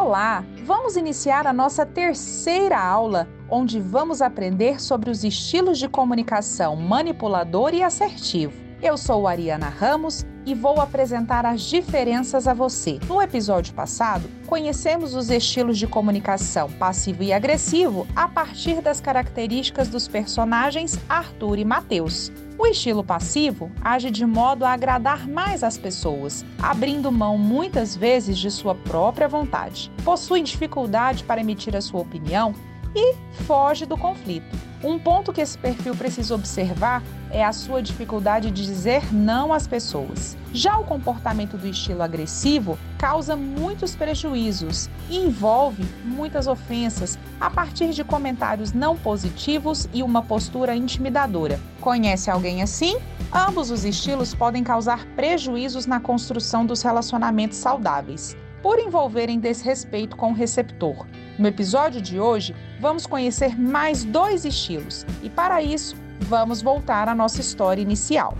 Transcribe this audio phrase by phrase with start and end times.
[0.00, 0.44] Olá!
[0.64, 7.74] Vamos iniciar a nossa terceira aula, onde vamos aprender sobre os estilos de comunicação manipulador
[7.74, 8.52] e assertivo.
[8.80, 13.00] Eu sou Ariana Ramos e vou apresentar as diferenças a você.
[13.08, 19.88] No episódio passado, conhecemos os estilos de comunicação passivo e agressivo a partir das características
[19.88, 22.30] dos personagens Arthur e Mateus.
[22.58, 28.36] O estilo passivo age de modo a agradar mais as pessoas, abrindo mão muitas vezes
[28.36, 29.92] de sua própria vontade.
[30.04, 32.52] Possui dificuldade para emitir a sua opinião
[32.98, 34.56] e foge do conflito.
[34.82, 39.66] Um ponto que esse perfil precisa observar é a sua dificuldade de dizer não às
[39.66, 40.36] pessoas.
[40.52, 47.90] Já o comportamento do estilo agressivo causa muitos prejuízos e envolve muitas ofensas a partir
[47.90, 51.60] de comentários não positivos e uma postura intimidadora.
[51.80, 52.98] Conhece alguém assim?
[53.32, 60.30] Ambos os estilos podem causar prejuízos na construção dos relacionamentos saudáveis por envolverem desrespeito com
[60.30, 61.06] o receptor.
[61.38, 67.14] No episódio de hoje, vamos conhecer mais dois estilos e, para isso, vamos voltar à
[67.14, 68.34] nossa história inicial.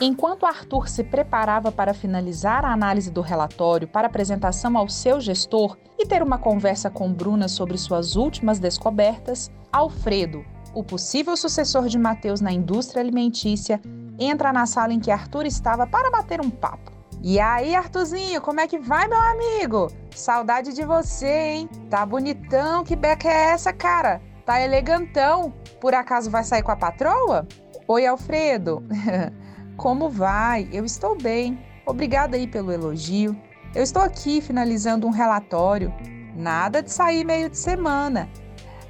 [0.00, 5.78] Enquanto Arthur se preparava para finalizar a análise do relatório para apresentação ao seu gestor
[5.98, 11.98] e ter uma conversa com Bruna sobre suas últimas descobertas, Alfredo, o possível sucessor de
[11.98, 13.80] Mateus na indústria alimentícia,
[14.18, 16.93] entra na sala em que Arthur estava para bater um papo.
[17.26, 19.90] E aí, Arthurzinho, como é que vai, meu amigo?
[20.14, 21.70] Saudade de você, hein?
[21.88, 24.20] Tá bonitão, que beca é essa, cara?
[24.44, 25.50] Tá elegantão.
[25.80, 27.48] Por acaso vai sair com a patroa?
[27.88, 28.82] Oi, Alfredo.
[29.78, 30.68] como vai?
[30.70, 31.58] Eu estou bem.
[31.86, 33.34] Obrigada aí pelo elogio.
[33.74, 35.94] Eu estou aqui finalizando um relatório.
[36.36, 38.28] Nada de sair meio de semana.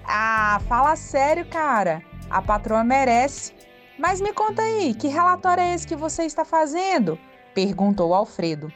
[0.04, 2.02] Ah, fala sério, cara.
[2.28, 3.52] A patroa merece.
[3.96, 7.16] Mas me conta aí, que relatório é esse que você está fazendo?
[7.54, 8.72] Perguntou Alfredo.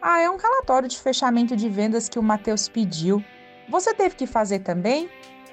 [0.00, 3.22] Ah, é um relatório de fechamento de vendas que o Matheus pediu.
[3.68, 5.08] Você teve que fazer também?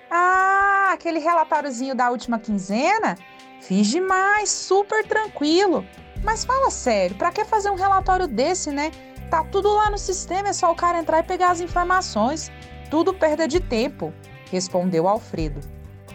[0.09, 3.17] Ah, aquele relatóriozinho da última quinzena?
[3.61, 5.85] Fiz demais, super tranquilo.
[6.23, 8.91] Mas fala sério, para que fazer um relatório desse, né?
[9.29, 12.51] Tá tudo lá no sistema, é só o cara entrar e pegar as informações.
[12.89, 14.11] Tudo perda de tempo,
[14.49, 15.59] respondeu Alfredo.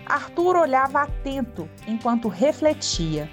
[0.04, 3.30] Arthur olhava atento enquanto refletia.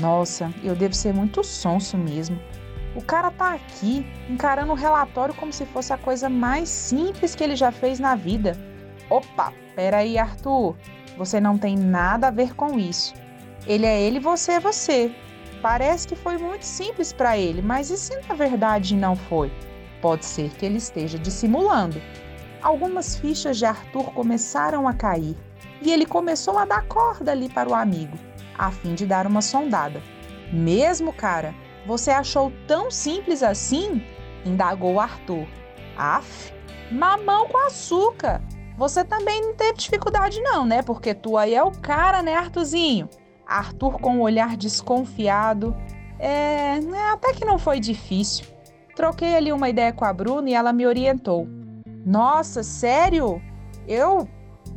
[0.00, 2.40] Nossa, eu devo ser muito sonso mesmo.
[2.98, 7.44] O cara tá aqui encarando o relatório como se fosse a coisa mais simples que
[7.44, 8.58] ele já fez na vida.
[9.08, 10.74] Opa, peraí, Arthur.
[11.16, 13.14] Você não tem nada a ver com isso.
[13.68, 15.14] Ele é ele, você é você.
[15.62, 19.52] Parece que foi muito simples para ele, mas e se na verdade não foi?
[20.02, 22.02] Pode ser que ele esteja dissimulando.
[22.60, 25.36] Algumas fichas de Arthur começaram a cair
[25.80, 28.18] e ele começou a dar corda ali para o amigo,
[28.58, 30.02] a fim de dar uma sondada.
[30.52, 31.54] Mesmo, cara,
[31.88, 34.02] você achou tão simples assim?
[34.44, 35.46] indagou Arthur.
[35.96, 36.52] Af,
[36.92, 38.42] mamão com açúcar.
[38.76, 40.82] Você também não teve dificuldade não, né?
[40.82, 43.08] Porque tu aí é o cara, né, Arthurzinho?
[43.46, 45.74] Arthur com um olhar desconfiado.
[46.18, 48.44] É, né, até que não foi difícil.
[48.94, 51.48] Troquei ali uma ideia com a Bruna e ela me orientou.
[52.04, 53.40] Nossa, sério?
[53.86, 54.28] Eu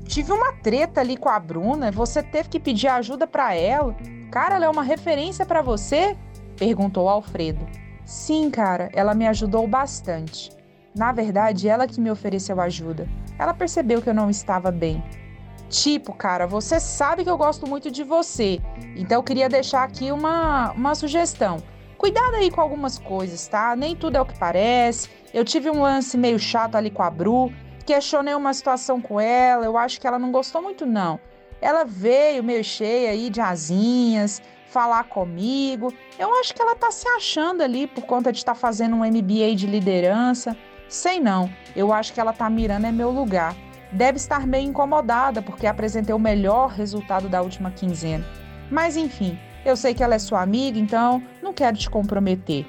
[0.06, 3.96] tive uma treta ali com a Bruna, você teve que pedir ajuda para ela.
[4.32, 6.18] Cara, ela é uma referência para você?
[6.62, 7.68] Perguntou Alfredo.
[8.06, 10.52] Sim, cara, ela me ajudou bastante.
[10.96, 13.10] Na verdade, ela que me ofereceu ajuda.
[13.40, 15.04] Ela percebeu que eu não estava bem.
[15.70, 18.62] Tipo, cara, você sabe que eu gosto muito de você,
[18.96, 21.58] então eu queria deixar aqui uma, uma sugestão.
[21.98, 23.76] Cuidado aí com algumas coisas, tá?
[23.76, 25.10] Nem tudo é o que parece.
[25.34, 27.52] Eu tive um lance meio chato ali com a Bru,
[27.88, 31.20] questionei uma situação com ela, eu acho que ela não gostou muito, não.
[31.60, 35.94] Ela veio meio cheia aí de asinhas, falar comigo.
[36.18, 39.06] Eu acho que ela está se achando ali por conta de estar tá fazendo um
[39.06, 40.56] MBA de liderança.
[40.88, 43.56] Sei não, eu acho que ela está mirando é meu lugar.
[43.92, 48.26] Deve estar meio incomodada porque apresentei o melhor resultado da última quinzena.
[48.70, 52.66] Mas enfim, eu sei que ela é sua amiga, então não quero te comprometer.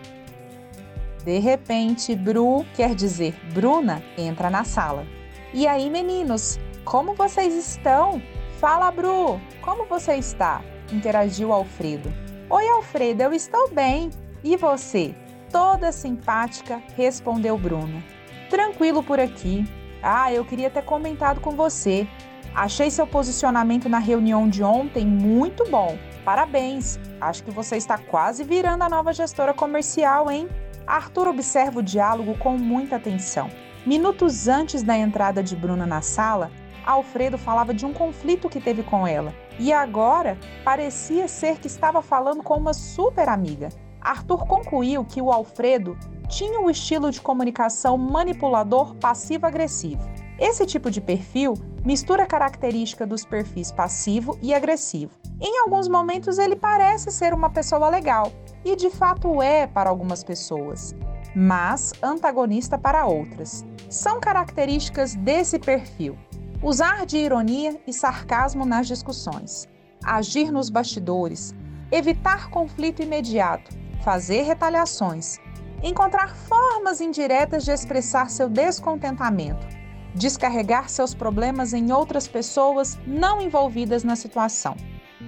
[1.24, 5.06] De repente, Bru, quer dizer Bruna, entra na sala.
[5.54, 8.20] E aí, meninos, como vocês estão?
[8.58, 10.62] Fala, Bru, como você está?
[10.94, 12.12] Interagiu Alfredo.
[12.50, 14.10] Oi, Alfredo, eu estou bem.
[14.44, 15.14] E você?
[15.50, 18.02] Toda simpática, respondeu Bruna.
[18.50, 19.64] Tranquilo por aqui.
[20.02, 22.06] Ah, eu queria ter comentado com você.
[22.54, 25.96] Achei seu posicionamento na reunião de ontem muito bom.
[26.24, 27.00] Parabéns!
[27.20, 30.48] Acho que você está quase virando a nova gestora comercial, hein?
[30.86, 33.48] Arthur observa o diálogo com muita atenção.
[33.86, 36.50] Minutos antes da entrada de Bruna na sala,
[36.84, 42.02] Alfredo falava de um conflito que teve com ela e agora parecia ser que estava
[42.02, 43.68] falando com uma super amiga.
[44.00, 45.96] Arthur concluiu que o Alfredo
[46.28, 50.02] tinha o estilo de comunicação manipulador passivo-agressivo.
[50.38, 55.12] Esse tipo de perfil mistura característica dos perfis passivo e agressivo.
[55.40, 58.32] Em alguns momentos ele parece ser uma pessoa legal,
[58.64, 60.94] e de fato é para algumas pessoas,
[61.34, 63.64] mas antagonista para outras.
[63.90, 66.16] São características desse perfil:
[66.62, 69.68] usar de ironia e sarcasmo nas discussões,
[70.04, 71.52] agir nos bastidores,
[71.90, 75.38] evitar conflito imediato, fazer retaliações,
[75.82, 79.66] encontrar formas indiretas de expressar seu descontentamento,
[80.14, 84.76] descarregar seus problemas em outras pessoas não envolvidas na situação.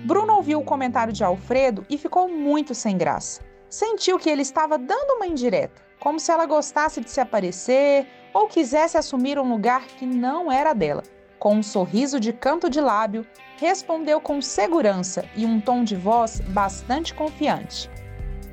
[0.07, 3.43] Bruno ouviu o comentário de Alfredo e ficou muito sem graça.
[3.69, 8.47] Sentiu que ele estava dando uma indireta, como se ela gostasse de se aparecer ou
[8.47, 11.03] quisesse assumir um lugar que não era dela.
[11.39, 13.27] Com um sorriso de canto de lábio,
[13.59, 17.91] respondeu com segurança e um tom de voz bastante confiante.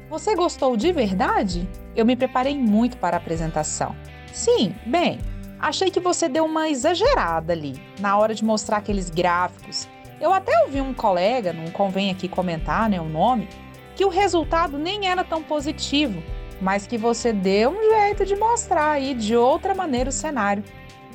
[0.10, 1.70] Você gostou de verdade?
[1.96, 3.96] Eu me preparei muito para a apresentação.
[4.34, 5.20] Sim, bem,
[5.60, 9.88] achei que você deu uma exagerada ali, na hora de mostrar aqueles gráficos.
[10.20, 13.48] Eu até ouvi um colega, não convém aqui comentar né, o nome,
[13.96, 16.22] que o resultado nem era tão positivo,
[16.62, 20.64] mas que você deu um jeito de mostrar aí de outra maneira o cenário.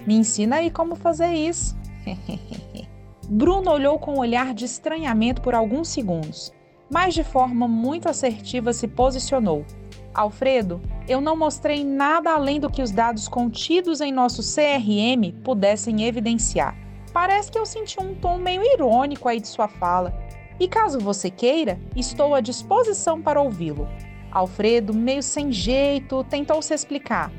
[0.07, 1.77] Me ensina aí como fazer isso.
[3.29, 6.53] Bruno olhou com um olhar de estranhamento por alguns segundos
[6.91, 9.65] mas de forma muito assertiva se posicionou.
[10.15, 16.05] Alfredo, eu não mostrei nada além do que os dados contidos em nosso CRM pudessem
[16.05, 16.77] evidenciar.
[17.13, 20.15] Parece que eu senti um tom meio irônico aí de sua fala.
[20.59, 23.87] E caso você queira, estou à disposição para ouvi-lo.
[24.31, 27.31] Alfredo, meio sem jeito, tentou se explicar.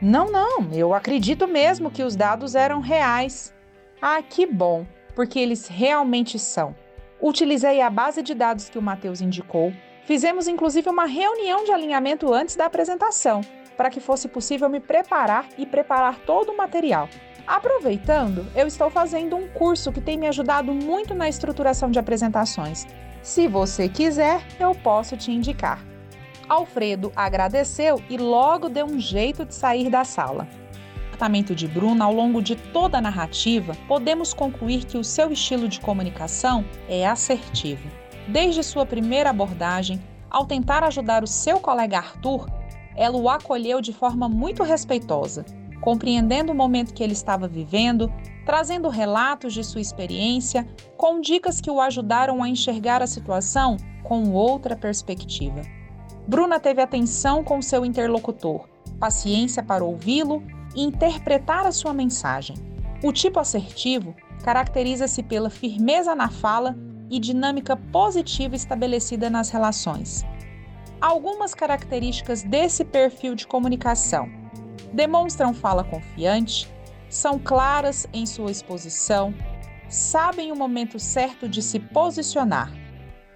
[0.00, 3.52] Não, não, eu acredito mesmo que os dados eram reais.
[4.00, 6.74] Ah, que bom, porque eles realmente são.
[7.20, 9.72] Utilizei a base de dados que o Matheus indicou.
[10.04, 13.40] Fizemos inclusive uma reunião de alinhamento antes da apresentação,
[13.76, 17.08] para que fosse possível me preparar e preparar todo o material.
[17.44, 22.86] Aproveitando, eu estou fazendo um curso que tem me ajudado muito na estruturação de apresentações.
[23.20, 25.82] Se você quiser, eu posso te indicar.
[26.48, 30.48] Alfredo agradeceu e logo deu um jeito de sair da sala
[31.18, 35.66] comportamento de Bruna ao longo de toda a narrativa, podemos concluir que o seu estilo
[35.66, 37.82] de comunicação é assertivo.
[38.28, 40.00] Desde sua primeira abordagem,
[40.30, 42.48] ao tentar ajudar o seu colega Arthur,
[42.94, 45.44] ela o acolheu de forma muito respeitosa,
[45.80, 48.12] compreendendo o momento que ele estava vivendo,
[48.46, 54.30] trazendo relatos de sua experiência, com dicas que o ajudaram a enxergar a situação com
[54.30, 55.62] outra perspectiva.
[56.28, 58.68] Bruna teve atenção com seu interlocutor,
[59.00, 60.42] paciência para ouvi-lo
[60.76, 62.54] e interpretar a sua mensagem.
[63.02, 64.14] O tipo assertivo
[64.44, 66.76] caracteriza-se pela firmeza na fala
[67.08, 70.22] e dinâmica positiva estabelecida nas relações.
[71.00, 74.28] Algumas características desse perfil de comunicação
[74.92, 76.70] demonstram fala confiante,
[77.08, 79.32] são claras em sua exposição,
[79.88, 82.70] sabem o momento certo de se posicionar,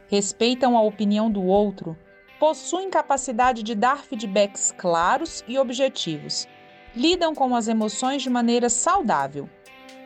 [0.08, 1.96] respeitam a opinião do outro,
[2.42, 6.48] possuem capacidade de dar feedbacks claros e objetivos.
[6.92, 9.48] Lidam com as emoções de maneira saudável,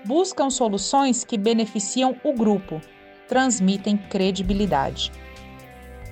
[0.05, 2.79] buscam soluções que beneficiam o grupo,
[3.27, 5.11] transmitem credibilidade.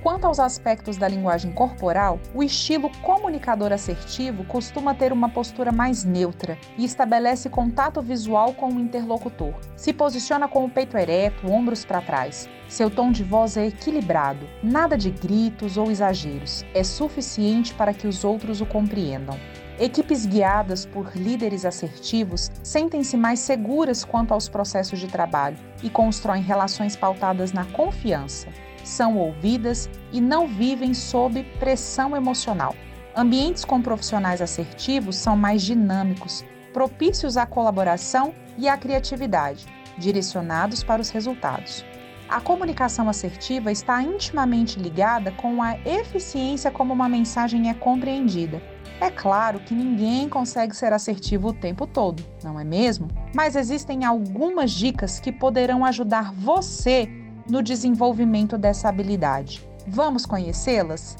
[0.04, 6.04] Quanto aos aspectos da linguagem corporal, o estilo comunicador assertivo costuma ter uma postura mais
[6.04, 9.54] neutra e estabelece contato visual com o interlocutor.
[9.74, 12.46] Se posiciona com o peito ereto, ombros para trás.
[12.68, 16.66] Seu tom de voz é equilibrado, nada de gritos ou exageros.
[16.74, 19.40] É suficiente para que os outros o compreendam.
[19.78, 26.42] Equipes guiadas por líderes assertivos sentem-se mais seguras quanto aos processos de trabalho e constroem
[26.42, 28.48] relações pautadas na confiança.
[28.84, 32.74] São ouvidas e não vivem sob pressão emocional.
[33.16, 39.66] Ambientes com profissionais assertivos são mais dinâmicos, propícios à colaboração e à criatividade,
[39.98, 41.84] direcionados para os resultados.
[42.28, 48.62] A comunicação assertiva está intimamente ligada com a eficiência como uma mensagem é compreendida
[49.00, 53.08] é claro que ninguém consegue ser assertivo o tempo todo, não é mesmo?
[53.34, 57.08] Mas existem algumas dicas que poderão ajudar você
[57.48, 59.66] no desenvolvimento dessa habilidade.
[59.86, 61.16] Vamos conhecê-las?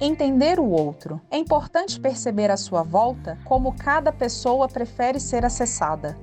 [0.00, 1.20] Entender o outro.
[1.30, 6.18] É importante perceber à sua volta como cada pessoa prefere ser acessada.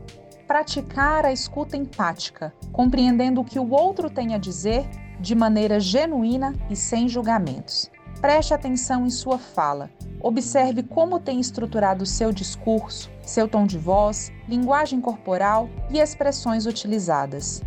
[0.48, 4.88] Praticar a escuta empática, compreendendo o que o outro tem a dizer
[5.20, 7.90] de maneira genuína e sem julgamentos.
[8.22, 9.90] Preste atenção em sua fala.
[10.22, 17.62] Observe como tem estruturado seu discurso, seu tom de voz, linguagem corporal e expressões utilizadas.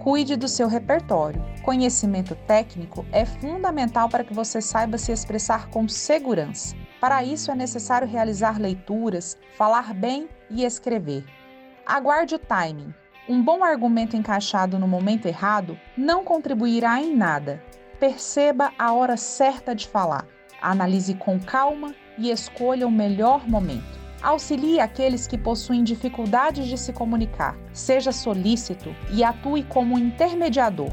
[0.00, 1.44] Cuide do seu repertório.
[1.62, 6.74] Conhecimento técnico é fundamental para que você saiba se expressar com segurança.
[6.98, 11.26] Para isso é necessário realizar leituras, falar bem e escrever.
[11.84, 12.94] Aguarde o timing.
[13.28, 17.62] Um bom argumento encaixado no momento errado não contribuirá em nada.
[17.98, 20.26] Perceba a hora certa de falar.
[20.62, 23.99] Analise com calma e escolha o melhor momento.
[24.22, 27.56] Auxilie aqueles que possuem dificuldades de se comunicar.
[27.72, 30.92] Seja solícito e atue como intermediador.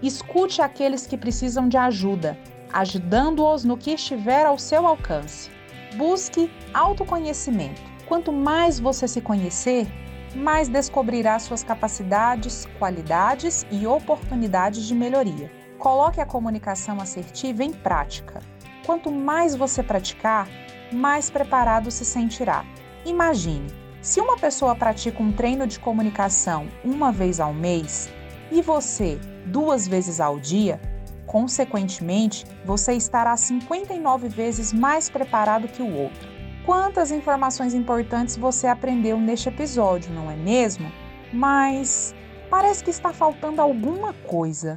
[0.00, 2.38] Escute aqueles que precisam de ajuda,
[2.72, 5.50] ajudando-os no que estiver ao seu alcance.
[5.96, 7.82] Busque autoconhecimento.
[8.06, 9.88] Quanto mais você se conhecer,
[10.36, 15.50] mais descobrirá suas capacidades, qualidades e oportunidades de melhoria.
[15.78, 18.40] Coloque a comunicação assertiva em prática.
[18.86, 20.48] Quanto mais você praticar,
[20.92, 22.64] mais preparado se sentirá.
[23.04, 23.66] Imagine,
[24.00, 28.08] se uma pessoa pratica um treino de comunicação uma vez ao mês
[28.50, 30.80] e você duas vezes ao dia,
[31.26, 36.28] consequentemente, você estará 59 vezes mais preparado que o outro.
[36.64, 40.90] Quantas informações importantes você aprendeu neste episódio, não é mesmo?
[41.32, 42.14] Mas
[42.50, 44.76] parece que está faltando alguma coisa.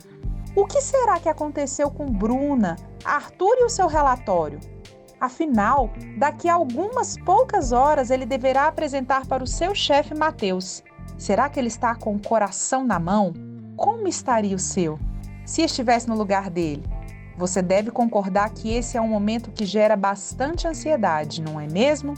[0.56, 4.60] O que será que aconteceu com Bruna, Arthur e o seu relatório?
[5.22, 10.84] Afinal, daqui a algumas poucas horas ele deverá apresentar para o seu chefe Mateus.
[11.16, 13.32] Será que ele está com o coração na mão?
[13.78, 15.00] Como estaria o seu?
[15.46, 16.84] Se estivesse no lugar dele,
[17.38, 22.16] você deve concordar que esse é um momento que gera bastante ansiedade, não é mesmo?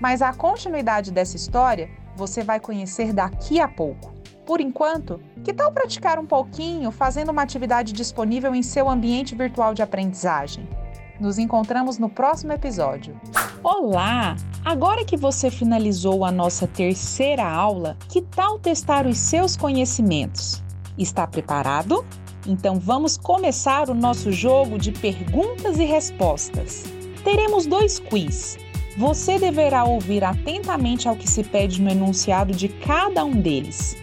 [0.00, 4.14] Mas a continuidade dessa história você vai conhecer daqui a pouco.
[4.46, 9.74] Por enquanto, que tal praticar um pouquinho fazendo uma atividade disponível em seu ambiente virtual
[9.74, 10.68] de aprendizagem?
[11.18, 13.18] Nos encontramos no próximo episódio.
[13.62, 14.36] Olá!
[14.62, 20.62] Agora que você finalizou a nossa terceira aula, que tal testar os seus conhecimentos?
[20.98, 22.04] Está preparado?
[22.46, 26.84] Então vamos começar o nosso jogo de perguntas e respostas.
[27.24, 28.58] Teremos dois quiz.
[28.98, 33.96] Você deverá ouvir atentamente ao que se pede no enunciado de cada um deles.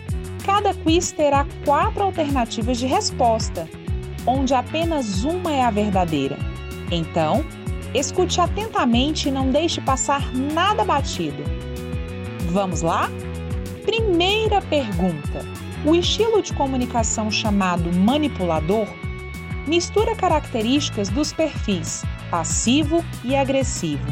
[0.43, 3.67] Cada quiz terá quatro alternativas de resposta,
[4.25, 6.52] onde apenas uma é a verdadeira.
[6.91, 7.45] Então,
[7.93, 11.43] escute atentamente e não deixe passar nada batido.
[12.51, 13.09] Vamos lá?
[13.85, 15.45] Primeira pergunta:
[15.85, 18.87] O estilo de comunicação chamado manipulador
[19.67, 24.07] mistura características dos perfis passivo e agressivo.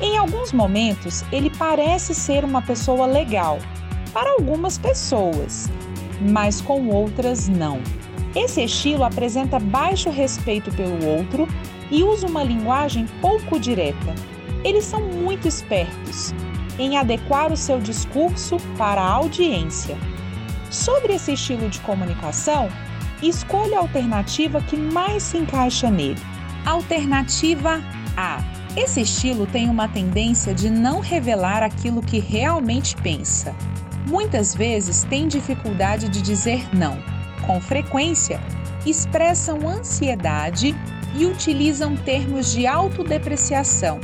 [0.00, 3.58] Em alguns momentos, ele parece ser uma pessoa legal
[4.12, 5.68] para algumas pessoas,
[6.20, 7.80] mas com outras não.
[8.36, 11.48] Esse estilo apresenta baixo respeito pelo outro
[11.90, 14.14] e usa uma linguagem pouco direta.
[14.64, 16.34] Eles são muito espertos
[16.78, 19.96] em adequar o seu discurso para a audiência.
[20.70, 22.68] Sobre esse estilo de comunicação,
[23.22, 26.20] escolha a alternativa que mais se encaixa nele.
[26.64, 27.82] Alternativa
[28.16, 28.42] A.
[28.76, 33.54] Esse estilo tem uma tendência de não revelar aquilo que realmente pensa.
[34.06, 36.98] Muitas vezes tem dificuldade de dizer não.
[37.46, 38.40] Com frequência,
[38.86, 40.76] expressam ansiedade
[41.18, 43.98] e utilizam termos de autodepreciação,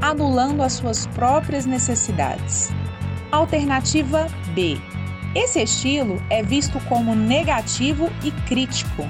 [0.00, 2.70] anulando as suas próprias necessidades.
[3.32, 4.78] Alternativa B.
[5.34, 9.04] Esse estilo é visto como negativo e crítico.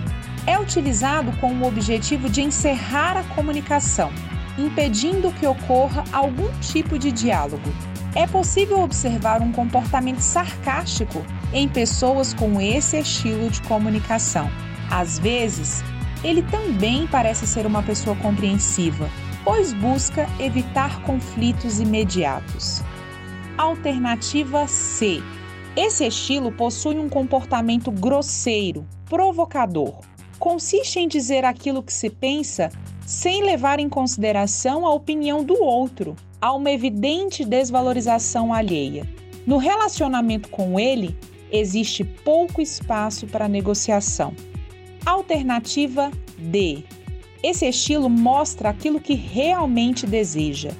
[0.46, 4.10] É utilizado com o objetivo de encerrar a comunicação,
[4.58, 7.70] impedindo que ocorra algum tipo de diálogo.
[8.14, 14.50] É possível observar um comportamento sarcástico em pessoas com esse estilo de comunicação.
[14.90, 15.84] Às vezes,
[16.22, 19.08] ele também parece ser uma pessoa compreensiva,
[19.44, 22.82] pois busca evitar conflitos imediatos.
[23.56, 25.22] Alternativa C.
[25.76, 30.00] Esse estilo possui um comportamento grosseiro, provocador.
[30.38, 32.70] Consiste em dizer aquilo que se pensa
[33.06, 36.16] sem levar em consideração a opinião do outro.
[36.40, 39.06] Há uma evidente desvalorização alheia.
[39.46, 41.16] No relacionamento com ele,
[41.50, 44.34] existe pouco espaço para negociação.
[45.04, 46.84] Alternativa D.
[47.42, 50.70] Esse estilo mostra aquilo que realmente deseja.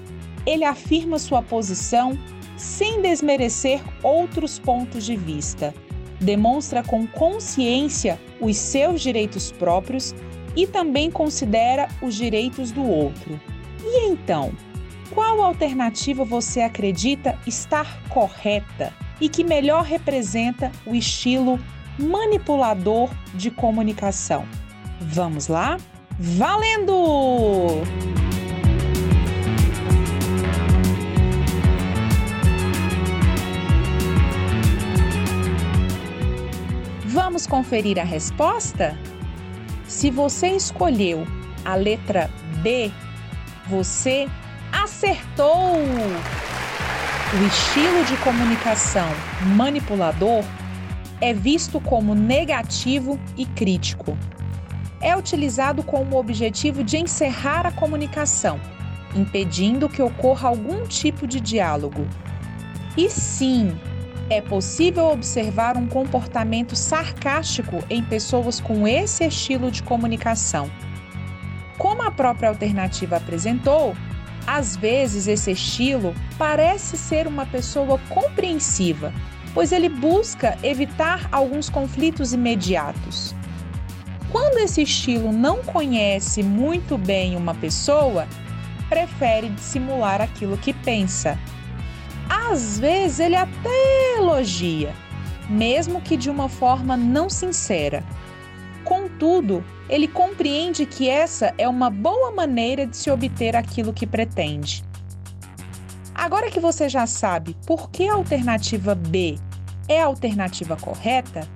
[0.47, 2.19] Ele afirma sua posição
[2.57, 5.75] sem desmerecer outros pontos de vista.
[6.21, 10.15] Demonstra com consciência os seus direitos próprios
[10.55, 13.41] e também considera os direitos do outro.
[13.83, 14.53] E então,
[15.15, 21.59] qual alternativa você acredita estar correta e que melhor representa o estilo
[21.99, 24.47] manipulador de comunicação.
[25.01, 25.77] Vamos lá?
[26.19, 27.83] Valendo!
[37.07, 38.97] Vamos conferir a resposta?
[39.87, 41.27] Se você escolheu
[41.65, 42.31] a letra
[42.63, 42.93] B,
[43.69, 44.29] você
[44.73, 45.77] acertou!
[47.33, 49.09] O estilo de comunicação
[49.57, 50.45] manipulador
[51.21, 54.17] é visto como negativo e crítico.
[55.00, 58.61] É utilizado com o objetivo de encerrar a comunicação,
[59.15, 62.07] impedindo que ocorra algum tipo de diálogo.
[62.97, 63.79] E sim,
[64.29, 70.71] é possível observar um comportamento sarcástico em pessoas com esse estilo de comunicação.
[71.77, 73.97] Como a própria alternativa apresentou,
[74.47, 79.12] às vezes esse estilo parece ser uma pessoa compreensiva,
[79.54, 83.35] pois ele busca evitar alguns conflitos imediatos.
[84.30, 88.28] Quando esse estilo não conhece muito bem uma pessoa,
[88.88, 91.38] prefere dissimular aquilo que pensa
[92.30, 94.95] às vezes ele até elogia,
[95.49, 98.04] mesmo que de uma forma não sincera.
[98.85, 104.85] Contudo, ele compreende que essa é uma boa maneira de se obter aquilo que pretende.
[106.21, 109.39] Agora que você já sabe por que a alternativa B
[109.89, 111.49] é a alternativa correta,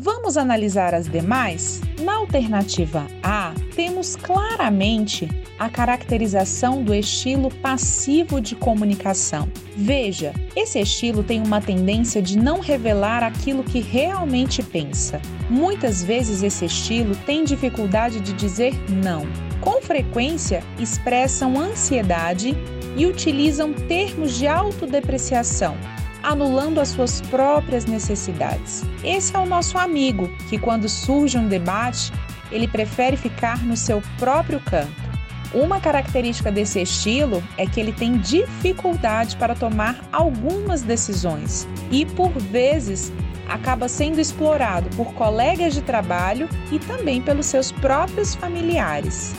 [0.00, 1.80] Vamos analisar as demais?
[2.00, 5.28] Na alternativa A, temos claramente
[5.58, 9.48] a caracterização do estilo passivo de comunicação.
[9.76, 15.20] Veja, esse estilo tem uma tendência de não revelar aquilo que realmente pensa.
[15.50, 19.26] Muitas vezes esse estilo tem dificuldade de dizer não.
[19.60, 22.56] Com frequência, expressam ansiedade
[22.96, 25.76] e utilizam termos de autodepreciação,
[26.22, 28.84] anulando as suas próprias necessidades.
[29.02, 32.12] Esse é o nosso amigo, que quando surge um debate,
[32.50, 35.08] ele prefere ficar no seu próprio canto.
[35.54, 42.30] Uma característica desse estilo é que ele tem dificuldade para tomar algumas decisões e, por
[42.32, 43.10] vezes,
[43.48, 49.34] acaba sendo explorado por colegas de trabalho e também pelos seus próprios familiares.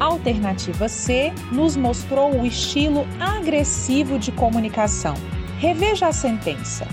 [0.00, 5.14] Alternativa C nos mostrou o estilo agressivo de comunicação,
[5.58, 6.86] Reveja a sentença.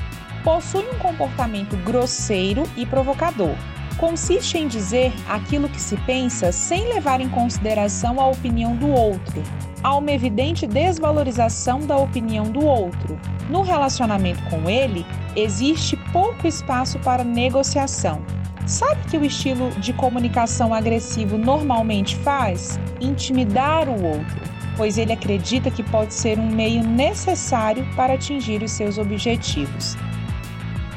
[0.43, 3.55] Possui um comportamento grosseiro e provocador.
[3.95, 9.43] Consiste em dizer aquilo que se pensa sem levar em consideração a opinião do outro.
[9.83, 13.19] Há uma evidente desvalorização da opinião do outro.
[13.51, 18.19] No relacionamento com ele, existe pouco espaço para negociação.
[18.65, 22.79] Sabe que o estilo de comunicação agressivo normalmente faz?
[22.99, 28.71] Intimidar o outro pois ele acredita que pode ser um meio necessário para atingir os
[28.71, 29.95] seus objetivos.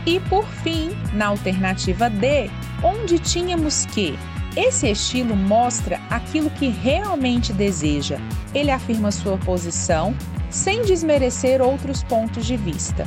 [0.06, 2.50] E por fim, na alternativa D,
[2.82, 4.18] onde tínhamos que
[4.56, 8.18] esse estilo mostra aquilo que realmente deseja.
[8.54, 10.16] Ele afirma sua posição
[10.50, 13.06] sem desmerecer outros pontos de vista.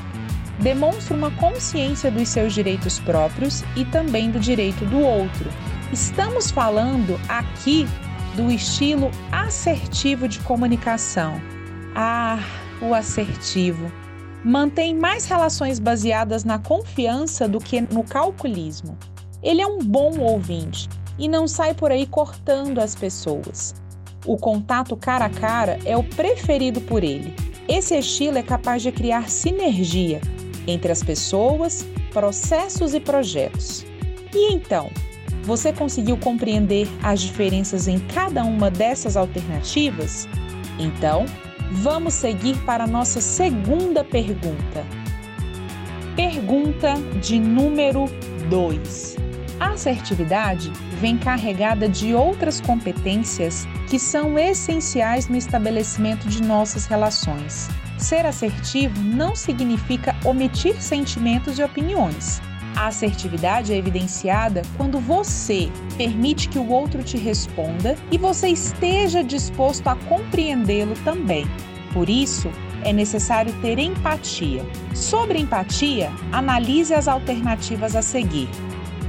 [0.60, 5.50] Demonstra uma consciência dos seus direitos próprios e também do direito do outro.
[5.92, 7.88] Estamos falando aqui
[8.36, 11.42] do estilo assertivo de comunicação.
[11.96, 12.40] Ah,
[12.82, 13.92] o assertivo.
[14.44, 18.98] Mantém mais relações baseadas na confiança do que no calculismo.
[19.44, 23.76] Ele é um bom ouvinte e não sai por aí cortando as pessoas.
[24.26, 27.34] O contato cara a cara é o preferido por ele.
[27.68, 30.22] Esse estilo é capaz de criar sinergia
[30.68, 33.86] entre as pessoas, processos e projetos.
[34.34, 34.90] E então,
[35.44, 40.28] você conseguiu compreender as diferenças em cada uma dessas alternativas?
[40.78, 41.26] Então,
[41.72, 44.86] vamos seguir para a nossa segunda pergunta.
[46.16, 48.06] Pergunta de número
[48.50, 49.16] 2.
[49.60, 57.70] A assertividade vem carregada de outras competências que são essenciais no estabelecimento de nossas relações.
[57.98, 62.42] Ser assertivo não significa omitir sentimentos e opiniões
[62.76, 69.24] a assertividade é evidenciada quando você permite que o outro te responda e você esteja
[69.24, 71.46] disposto a compreendê-lo também.
[71.94, 72.50] Por isso,
[72.84, 74.66] é necessário ter empatia.
[74.94, 78.50] Sobre empatia, analise as alternativas a seguir.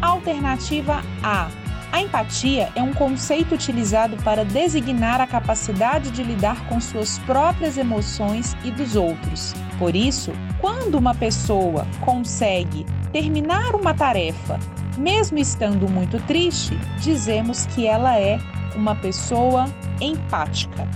[0.00, 1.48] Alternativa A.
[1.92, 7.76] A empatia é um conceito utilizado para designar a capacidade de lidar com suas próprias
[7.76, 9.54] emoções e dos outros.
[9.78, 14.60] Por isso, quando uma pessoa consegue terminar uma tarefa,
[14.96, 18.38] mesmo estando muito triste, dizemos que ela é
[18.76, 19.66] uma pessoa
[20.00, 20.88] empática.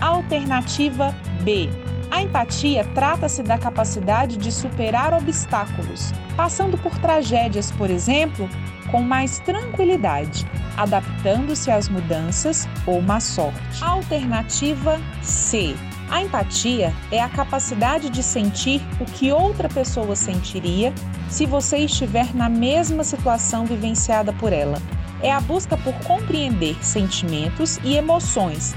[0.00, 1.68] Alternativa B.
[2.10, 8.48] A empatia trata-se da capacidade de superar obstáculos, passando por tragédias, por exemplo,
[8.90, 10.46] com mais tranquilidade,
[10.78, 13.84] adaptando-se às mudanças ou má sorte.
[13.84, 15.76] Alternativa C.
[16.10, 20.92] A empatia é a capacidade de sentir o que outra pessoa sentiria
[21.28, 24.82] se você estiver na mesma situação vivenciada por ela.
[25.22, 28.74] É a busca por compreender sentimentos e emoções,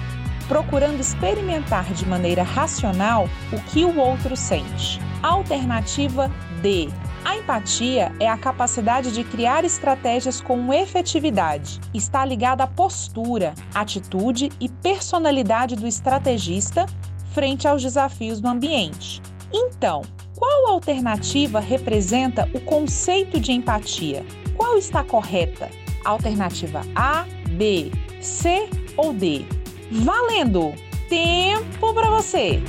[0.48, 5.00] procurando experimentar de maneira racional o que o outro sente.
[5.24, 6.30] Alternativa
[6.62, 6.88] D.
[7.26, 11.80] A empatia é a capacidade de criar estratégias com efetividade.
[11.94, 16.86] Está ligada à postura, atitude e personalidade do estrategista
[17.34, 19.22] frente aos desafios do ambiente.
[19.52, 20.04] Então,
[20.36, 24.26] qual alternativa representa o conceito de empatia?
[24.56, 25.70] Qual está correta?
[26.06, 27.92] Alternativa A, B,
[28.22, 29.46] C ou D?
[29.92, 30.74] Valendo!
[31.10, 32.62] Tempo para você!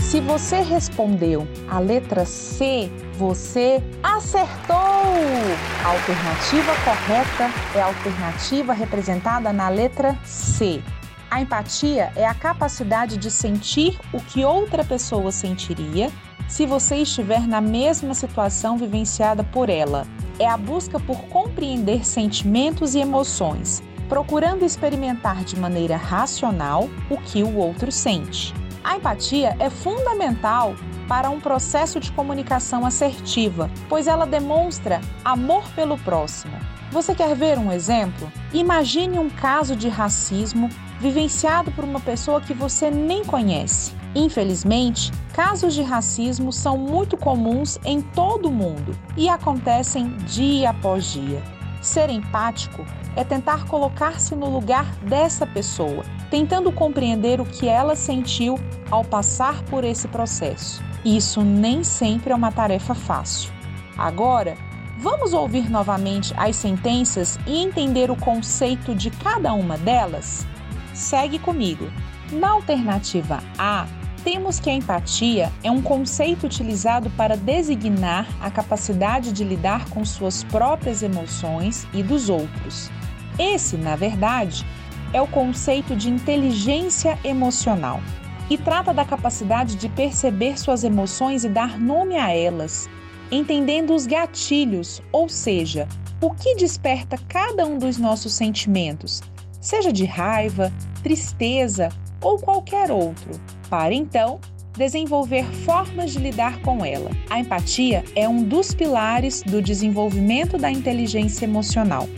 [0.00, 4.76] Se você respondeu a letra C, você acertou!
[4.76, 10.82] A alternativa correta é a alternativa representada na letra C.
[11.30, 16.10] A empatia é a capacidade de sentir o que outra pessoa sentiria
[16.46, 20.06] se você estiver na mesma situação vivenciada por ela.
[20.38, 27.42] É a busca por compreender sentimentos e emoções, procurando experimentar de maneira racional o que
[27.42, 28.54] o outro sente.
[28.84, 30.76] A empatia é fundamental
[31.08, 36.56] para um processo de comunicação assertiva, pois ela demonstra amor pelo próximo.
[36.90, 38.30] Você quer ver um exemplo?
[38.52, 40.68] Imagine um caso de racismo
[41.00, 43.92] vivenciado por uma pessoa que você nem conhece.
[44.14, 51.04] Infelizmente, casos de racismo são muito comuns em todo o mundo e acontecem dia após
[51.04, 51.42] dia.
[51.82, 58.58] Ser empático é tentar colocar-se no lugar dessa pessoa tentando compreender o que ela sentiu
[58.90, 60.82] ao passar por esse processo.
[61.06, 63.52] Isso nem sempre é uma tarefa fácil.
[63.96, 64.56] Agora,
[64.98, 70.44] vamos ouvir novamente as sentenças e entender o conceito de cada uma delas?
[70.92, 71.88] Segue comigo.
[72.32, 73.86] Na alternativa A,
[74.24, 80.04] temos que a empatia é um conceito utilizado para designar a capacidade de lidar com
[80.04, 82.90] suas próprias emoções e dos outros.
[83.38, 84.66] Esse, na verdade,
[85.12, 88.00] é o conceito de inteligência emocional
[88.48, 92.88] e trata da capacidade de perceber suas emoções e dar nome a elas,
[93.30, 95.88] entendendo os gatilhos, ou seja,
[96.20, 99.22] o que desperta cada um dos nossos sentimentos,
[99.60, 101.88] seja de raiva, tristeza
[102.20, 103.32] ou qualquer outro,
[103.68, 104.40] para então
[104.76, 107.10] desenvolver formas de lidar com ela.
[107.30, 112.08] A empatia é um dos pilares do desenvolvimento da inteligência emocional.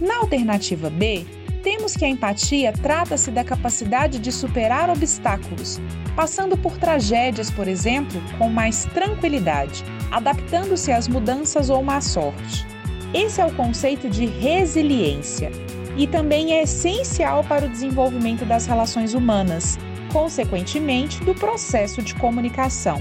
[0.00, 1.24] Na alternativa B,
[1.62, 5.80] temos que a empatia trata-se da capacidade de superar obstáculos,
[6.16, 12.66] passando por tragédias, por exemplo, com mais tranquilidade, adaptando-se às mudanças ou má sorte.
[13.14, 15.50] Esse é o conceito de resiliência
[15.96, 19.78] e também é essencial para o desenvolvimento das relações humanas,
[20.12, 23.00] consequentemente, do processo de comunicação.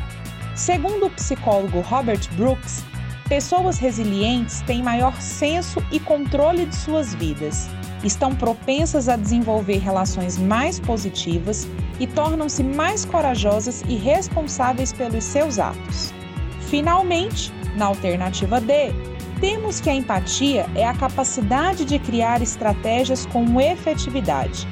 [0.55, 2.83] Segundo o psicólogo Robert Brooks,
[3.27, 7.69] pessoas resilientes têm maior senso e controle de suas vidas
[8.03, 11.67] estão propensas a desenvolver relações mais positivas
[11.99, 16.13] e tornam-se mais corajosas e responsáveis pelos seus atos.
[16.61, 18.91] Finalmente, na alternativa D,
[19.39, 24.67] temos que a empatia é a capacidade de criar estratégias com efetividade.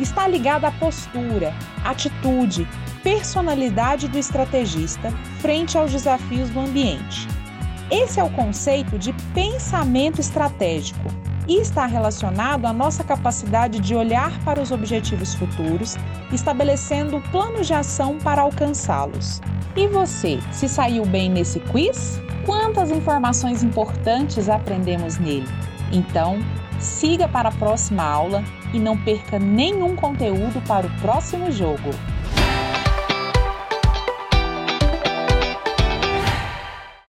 [0.00, 2.66] Está ligada à postura, atitude,
[3.02, 7.28] personalidade do estrategista frente aos desafios do ambiente.
[7.90, 14.38] Esse é o conceito de pensamento estratégico e está relacionado à nossa capacidade de olhar
[14.44, 15.96] para os objetivos futuros,
[16.32, 19.40] estabelecendo planos de ação para alcançá-los.
[19.76, 22.20] E você, se saiu bem nesse quiz?
[22.46, 25.48] Quantas informações importantes aprendemos nele?
[25.92, 26.38] Então,
[26.78, 31.90] siga para a próxima aula e não perca nenhum conteúdo para o próximo jogo.